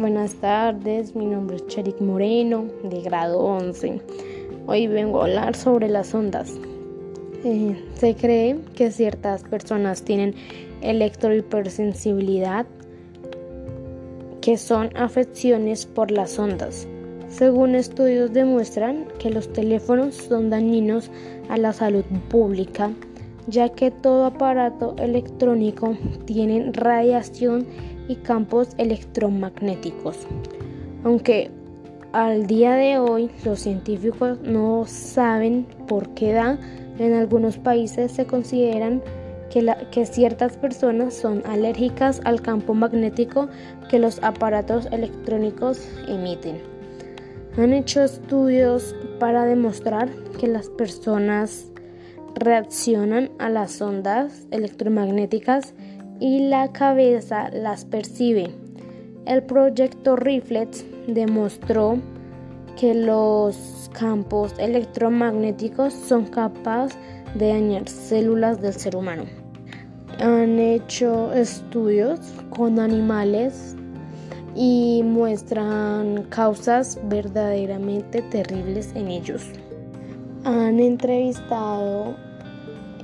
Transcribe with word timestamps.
Buenas 0.00 0.34
tardes, 0.34 1.16
mi 1.16 1.26
nombre 1.26 1.56
es 1.56 1.66
Cherik 1.66 2.00
Moreno, 2.00 2.66
de 2.84 3.00
grado 3.00 3.40
11. 3.40 4.00
Hoy 4.68 4.86
vengo 4.86 5.20
a 5.20 5.24
hablar 5.24 5.56
sobre 5.56 5.88
las 5.88 6.14
ondas. 6.14 6.54
Eh, 7.42 7.74
se 7.94 8.14
cree 8.14 8.60
que 8.76 8.92
ciertas 8.92 9.42
personas 9.42 10.02
tienen 10.02 10.36
electrohipersensibilidad, 10.82 12.64
que 14.40 14.56
son 14.56 14.96
afecciones 14.96 15.84
por 15.84 16.12
las 16.12 16.38
ondas. 16.38 16.86
Según 17.28 17.74
estudios 17.74 18.32
demuestran 18.32 19.08
que 19.18 19.30
los 19.30 19.52
teléfonos 19.52 20.14
son 20.14 20.48
dañinos 20.48 21.10
a 21.48 21.56
la 21.56 21.72
salud 21.72 22.04
pública, 22.28 22.92
ya 23.48 23.70
que 23.70 23.90
todo 23.90 24.26
aparato 24.26 24.94
electrónico 24.96 25.96
tiene 26.24 26.70
radiación 26.72 27.66
y 28.08 28.16
campos 28.16 28.70
electromagnéticos. 28.78 30.16
Aunque 31.04 31.50
al 32.12 32.46
día 32.46 32.74
de 32.74 32.98
hoy 32.98 33.30
los 33.44 33.60
científicos 33.60 34.40
no 34.40 34.84
saben 34.86 35.66
por 35.86 36.08
qué 36.14 36.32
da, 36.32 36.58
en 36.98 37.14
algunos 37.14 37.58
países 37.58 38.12
se 38.12 38.26
consideran 38.26 39.02
que, 39.50 39.74
que, 39.92 40.04
ciertas 40.04 40.56
personas 40.56 41.14
son 41.14 41.42
alérgicas 41.46 42.20
al 42.24 42.42
campo 42.42 42.74
magnético 42.74 43.48
que 43.88 43.98
los 43.98 44.22
aparatos 44.22 44.86
electrónicos 44.90 45.86
emiten. 46.08 46.60
Han 47.56 47.72
hecho 47.72 48.02
estudios 48.02 48.94
para 49.18 49.44
demostrar 49.44 50.08
que 50.38 50.48
las 50.48 50.68
personas 50.70 51.70
reaccionan 52.34 53.30
a 53.38 53.48
las 53.48 53.80
ondas 53.80 54.46
electromagnéticas 54.50 55.74
y 56.20 56.48
la 56.48 56.72
cabeza 56.72 57.50
las 57.50 57.84
percibe. 57.84 58.50
El 59.26 59.42
proyecto 59.42 60.16
Reflex 60.16 60.84
demostró 61.06 61.98
que 62.78 62.94
los 62.94 63.90
campos 63.92 64.54
electromagnéticos 64.58 65.92
son 65.92 66.26
capaces 66.26 66.98
de 67.34 67.48
dañar 67.48 67.88
células 67.88 68.60
del 68.60 68.72
ser 68.72 68.96
humano. 68.96 69.24
Han 70.20 70.58
hecho 70.58 71.32
estudios 71.32 72.20
con 72.50 72.80
animales 72.80 73.76
y 74.54 75.02
muestran 75.04 76.24
causas 76.24 76.98
verdaderamente 77.04 78.22
terribles 78.22 78.92
en 78.94 79.08
ellos. 79.08 79.44
Han 80.44 80.80
entrevistado 80.80 82.16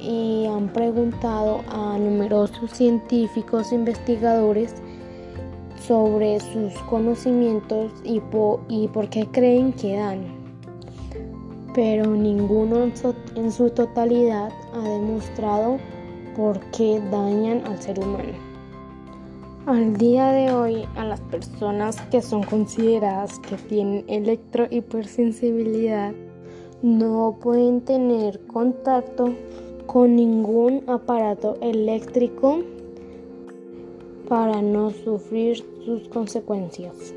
y 0.05 0.47
han 0.47 0.69
preguntado 0.69 1.63
a 1.69 1.99
numerosos 1.99 2.71
científicos 2.71 3.73
investigadores 3.73 4.75
sobre 5.87 6.41
sus 6.41 6.75
conocimientos 6.91 7.91
y 8.05 8.21
por 8.21 9.09
qué 9.09 9.27
creen 9.33 9.73
que 9.73 9.97
dan. 9.97 10.25
Pero 11.75 12.11
ninguno 12.11 12.91
en 13.35 13.53
su 13.53 13.71
totalidad 13.71 14.53
ha 14.75 14.89
demostrado 14.89 15.79
por 16.37 16.61
qué 16.71 17.01
dañan 17.11 17.67
al 17.67 17.81
ser 17.81 17.99
humano. 17.99 18.55
Al 19.67 19.97
día 19.97 20.31
de 20.31 20.53
hoy, 20.53 20.87
a 20.95 21.07
las 21.07 21.23
personas 21.23 21.99
que 22.11 22.21
son 22.21 22.43
consideradas 22.43 23.39
que 23.39 23.57
tienen 23.57 24.05
electrohipersensibilidad 24.09 26.13
no 26.83 27.39
pueden 27.41 27.81
tener 27.81 28.45
contacto 28.47 29.33
con 29.87 30.17
ningún 30.17 30.83
aparato 30.89 31.57
eléctrico 31.61 32.63
para 34.29 34.63
no 34.63 34.91
sufrir 34.91 35.65
sus 35.85 36.09
consecuencias. 36.09 37.15